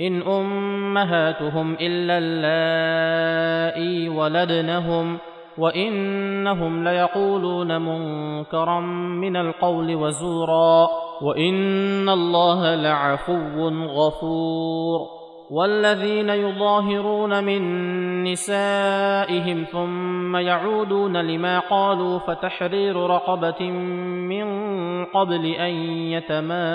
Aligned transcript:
إن 0.00 0.22
أمهاتهم 0.22 1.76
إلا 1.80 2.18
اللائي 2.18 4.08
ولدنهم 4.08 5.18
وإنهم 5.58 6.84
ليقولون 6.84 7.80
منكرا 7.80 8.80
من 9.20 9.36
القول 9.36 9.94
وزورا 9.94 10.88
وإن 11.22 12.08
الله 12.08 12.74
لعفو 12.74 13.68
غفور 13.68 15.00
والذين 15.50 16.28
يظاهرون 16.28 17.44
من 17.44 17.62
نسائهم 18.24 19.64
ثم 19.72 20.36
يعودون 20.36 21.16
لما 21.16 21.58
قالوا 21.58 22.18
فتحرير 22.18 22.96
رقبة 22.96 23.70
من 24.30 24.44
قبل 25.04 25.46
أن 25.46 25.74
يتماسا 26.12 26.74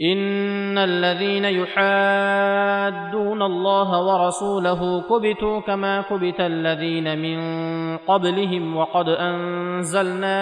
ان 0.00 0.78
الذين 0.78 1.44
يحادون 1.44 3.42
الله 3.42 4.02
ورسوله 4.02 5.02
كبتوا 5.10 5.60
كما 5.60 6.02
كبت 6.02 6.40
الذين 6.40 7.18
من 7.18 7.38
قبلهم 7.96 8.76
وقد 8.76 9.08
انزلنا 9.08 10.32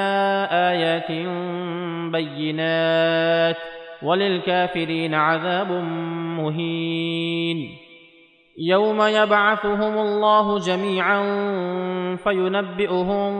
ايات 0.70 1.10
بينات 2.12 3.56
وللكافرين 4.02 5.14
عذاب 5.14 5.70
مهين 6.38 7.76
يوم 8.58 9.02
يبعثهم 9.02 9.98
الله 9.98 10.58
جميعا 10.58 11.22
فينبئهم 12.16 13.30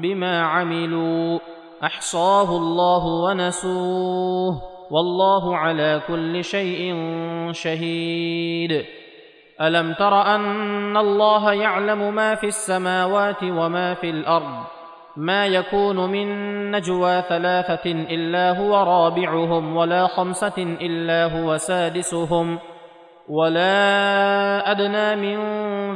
بما 0.00 0.42
عملوا 0.42 1.38
احصاه 1.84 2.56
الله 2.56 3.06
ونسوه 3.06 4.75
والله 4.90 5.56
على 5.56 6.00
كل 6.08 6.44
شيء 6.44 6.94
شهيد. 7.52 8.84
ألم 9.60 9.92
تر 9.92 10.22
أن 10.22 10.96
الله 10.96 11.52
يعلم 11.52 12.14
ما 12.14 12.34
في 12.34 12.46
السماوات 12.46 13.42
وما 13.42 13.94
في 13.94 14.10
الأرض؟ 14.10 14.64
ما 15.16 15.46
يكون 15.46 16.10
من 16.10 16.26
نجوى 16.70 17.22
ثلاثة 17.22 17.90
إلا 17.90 18.58
هو 18.58 18.76
رابعهم 18.76 19.76
ولا 19.76 20.06
خمسة 20.06 20.76
إلا 20.80 21.24
هو 21.24 21.56
سادسهم. 21.56 22.58
ولا 23.28 24.70
أدنى 24.70 25.16
من 25.16 25.38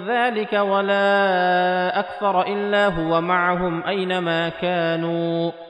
ذلك 0.06 0.52
ولا 0.52 1.98
أكثر 1.98 2.42
إلا 2.42 2.88
هو 2.88 3.20
معهم 3.20 3.82
أينما 3.82 4.48
كانوا. 4.48 5.69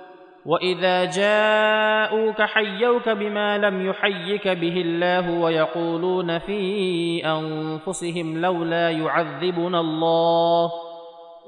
واذا 0.45 1.05
جاءوك 1.05 2.41
حيوك 2.41 3.09
بما 3.09 3.57
لم 3.57 3.85
يحيك 3.85 4.47
به 4.47 4.81
الله 4.81 5.39
ويقولون 5.39 6.39
في 6.39 7.21
انفسهم 7.25 8.41
لولا 8.41 8.89
يعذبنا 8.89 9.79
الله 9.79 10.71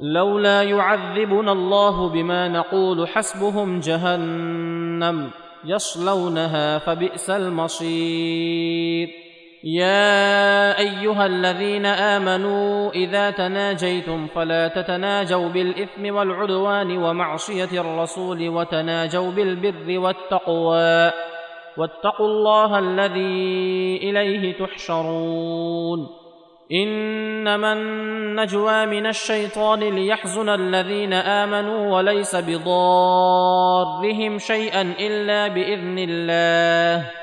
لولا 0.02 0.64
يعذبنا 0.64 1.52
الله 1.52 2.10
بما 2.10 2.48
نقول 2.48 3.08
حسبهم 3.08 3.80
جهنم 3.80 5.30
يصلونها 5.66 6.78
فبئس 6.78 7.30
المصير 7.30 9.23
يا 9.64 10.80
أيها 10.80 11.26
الذين 11.26 11.86
آمنوا 11.86 12.92
إذا 12.92 13.32
تناجيتم 13.32 14.28
فلا 14.28 14.68
تتناجوا 14.68 15.50
بالإثم 15.50 16.16
والعدوان 16.16 16.98
ومعصية 16.98 17.82
الرسول 17.82 18.50
وتناجوا 18.50 19.32
بالبر 19.32 20.00
والتقوى 20.00 21.12
واتقوا 21.78 22.28
الله 22.28 22.80
الذي 22.80 23.98
إليه 23.98 24.58
تحشرون 24.58 26.10
إنما 26.72 27.74
النجوى 27.74 28.86
من 28.86 29.08
الشيطان 29.08 29.80
ليحزن 29.80 30.50
الذين 30.50 31.14
آمنوا 31.14 31.98
وليس 31.98 32.36
بضارهم 32.36 34.38
شيئا 34.38 34.82
إلا 35.00 35.48
بإذن 35.48 36.06
الله 36.10 37.23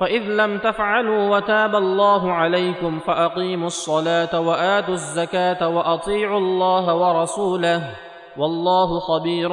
فإذ 0.00 0.22
لم 0.22 0.58
تفعلوا 0.58 1.36
وتاب 1.36 1.76
الله 1.76 2.32
عليكم 2.32 2.98
فأقيموا 2.98 3.66
الصلاة 3.66 4.40
وآتوا 4.40 4.94
الزكاة 4.94 5.68
وأطيعوا 5.68 6.38
الله 6.38 6.94
ورسوله 6.94 7.82
والله 8.36 9.00
خبير 9.00 9.48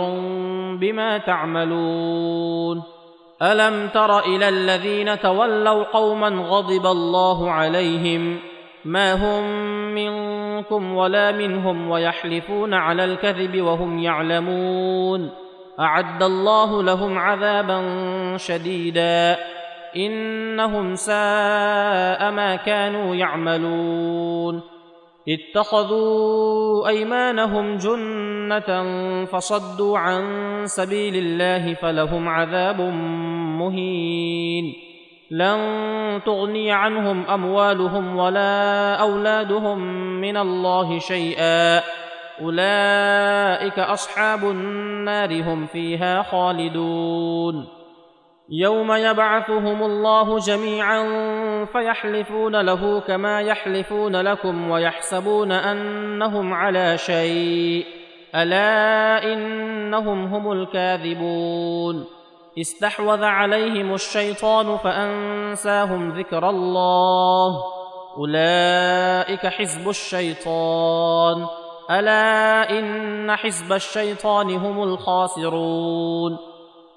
بما 0.79 1.17
تعملون. 1.17 2.83
ألم 3.41 3.87
تر 3.87 4.19
إلى 4.19 4.49
الذين 4.49 5.19
تولوا 5.19 5.83
قوما 5.83 6.29
غضب 6.29 6.85
الله 6.85 7.51
عليهم؟ 7.51 8.39
ما 8.85 9.13
هم 9.13 9.43
منكم 9.95 10.95
ولا 10.95 11.31
منهم 11.31 11.89
ويحلفون 11.89 12.73
على 12.73 13.05
الكذب 13.05 13.61
وهم 13.61 13.99
يعلمون. 13.99 15.29
أعد 15.79 16.23
الله 16.23 16.83
لهم 16.83 17.17
عذابا 17.17 17.81
شديدا. 18.37 19.37
إنهم 19.95 20.95
ساء 20.95 22.31
ما 22.31 22.55
كانوا 22.65 23.15
يعملون. 23.15 24.61
اتخذوا 25.29 26.87
أيمانهم 26.87 27.77
جنة 27.77 29.25
فصدوا 29.25 29.97
عن 29.97 30.23
سبيل 30.65 31.15
الله 31.15 31.73
فلهم 31.73 32.29
عذاب 32.29 32.81
مهين. 33.59 34.73
لن 35.31 35.59
تغني 36.25 36.71
عنهم 36.71 37.25
أموالهم 37.25 38.15
ولا 38.15 38.95
أولادهم 38.95 39.79
من 40.21 40.37
الله 40.37 40.99
شيئا. 40.99 41.81
أولئك 42.41 43.79
أصحاب 43.79 44.43
النار 44.43 45.43
هم 45.43 45.65
فيها 45.65 46.21
خالدون. 46.21 47.78
يوم 48.51 48.91
يبعثهم 48.91 49.83
الله 49.83 50.37
جميعا 50.37 51.03
فيحلفون 51.65 52.61
له 52.61 52.99
كما 52.99 53.41
يحلفون 53.41 54.15
لكم 54.15 54.71
ويحسبون 54.71 55.51
أنهم 55.51 56.53
على 56.53 56.97
شيء. 56.97 57.85
ألا 58.35 59.33
إنهم 59.33 60.33
هم 60.33 60.51
الكاذبون. 60.51 62.05
استحوذ 62.61 63.23
عليهم 63.23 63.93
الشيطان 63.93 64.77
فأنساهم 64.77 66.19
ذكر 66.19 66.49
الله. 66.49 67.63
أولئك 68.17 69.47
حزب 69.47 69.89
الشيطان. 69.89 71.47
ألا 71.91 72.69
إن 72.79 73.35
حزب 73.35 73.73
الشيطان 73.73 74.55
هم 74.55 74.83
الخاسرون. 74.83 76.48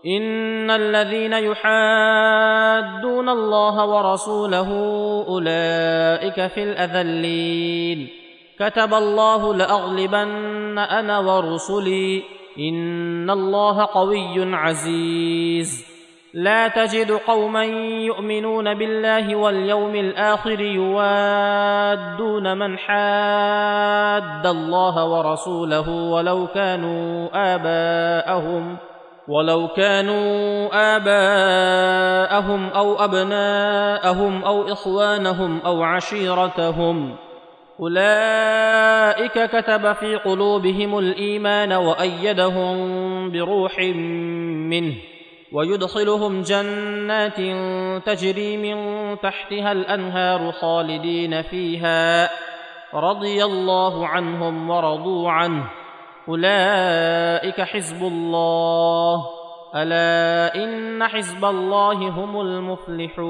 ان 0.06 0.70
الذين 0.70 1.32
يحادون 1.32 3.28
الله 3.28 3.86
ورسوله 3.86 4.68
اولئك 5.28 6.46
في 6.46 6.62
الاذلين 6.62 8.08
كتب 8.58 8.94
الله 8.94 9.54
لاغلبن 9.54 10.78
أنا 10.78 11.18
ورسلي 11.18 12.22
ان 12.58 13.30
الله 13.30 13.84
قوي 13.84 14.54
عزيز 14.54 15.86
لا 16.34 16.68
تجد 16.68 17.12
قوما 17.12 17.64
يؤمنون 18.04 18.74
بالله 18.74 19.36
واليوم 19.36 19.94
الآخر 19.94 20.60
يوادون 20.60 22.58
من 22.58 22.78
حاد 22.78 24.46
الله 24.46 25.04
ورسوله 25.06 25.88
ولو 25.88 26.46
كانوا 26.46 27.28
اباءهم 27.54 28.76
ولو 29.28 29.68
كانوا 29.68 30.68
آباءهم 30.96 32.68
أو 32.68 33.04
أبناءهم 33.04 34.44
أو 34.44 34.72
إخوانهم 34.72 35.60
أو 35.66 35.82
عشيرتهم 35.82 37.16
أولئك 37.80 39.50
كتب 39.50 39.92
في 39.92 40.16
قلوبهم 40.16 40.98
الإيمان 40.98 41.72
وأيدهم 41.72 42.76
بروح 43.32 43.78
منه 44.68 44.94
ويدخلهم 45.52 46.42
جنات 46.42 47.36
تجري 48.06 48.56
من 48.56 48.76
تحتها 49.20 49.72
الأنهار 49.72 50.52
خالدين 50.52 51.42
فيها 51.42 52.30
رضي 52.94 53.44
الله 53.44 54.06
عنهم 54.06 54.70
ورضوا 54.70 55.30
عنه 55.30 55.81
أولئك 56.28 57.60
حزب 57.60 58.02
الله. 58.02 59.26
ألا 59.74 60.54
إن 60.64 61.08
حزب 61.08 61.44
الله 61.44 62.08
هم 62.08 62.40
المفلحون. 62.40 63.22